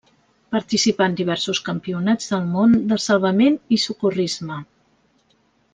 Participà 0.53 1.07
en 1.11 1.17
diversos 1.19 1.61
campionats 1.67 2.33
del 2.33 2.49
món 2.55 2.75
de 2.93 2.99
salvament 3.07 3.61
i 3.79 3.83
socorrisme. 3.87 4.59